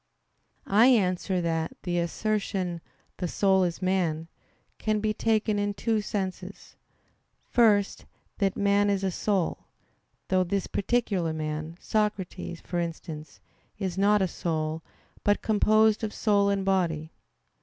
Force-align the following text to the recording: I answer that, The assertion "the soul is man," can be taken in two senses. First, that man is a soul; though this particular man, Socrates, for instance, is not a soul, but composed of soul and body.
I 0.65 0.87
answer 0.87 1.41
that, 1.41 1.77
The 1.83 1.99
assertion 1.99 2.81
"the 3.17 3.27
soul 3.27 3.63
is 3.63 3.83
man," 3.83 4.29
can 4.79 4.99
be 4.99 5.13
taken 5.13 5.59
in 5.59 5.75
two 5.75 6.01
senses. 6.01 6.75
First, 7.51 8.07
that 8.39 8.57
man 8.57 8.89
is 8.89 9.03
a 9.03 9.11
soul; 9.11 9.65
though 10.29 10.43
this 10.43 10.65
particular 10.65 11.33
man, 11.33 11.77
Socrates, 11.79 12.61
for 12.61 12.79
instance, 12.79 13.41
is 13.77 13.95
not 13.95 14.23
a 14.23 14.27
soul, 14.27 14.81
but 15.23 15.43
composed 15.43 16.03
of 16.03 16.15
soul 16.15 16.49
and 16.49 16.65
body. 16.65 17.11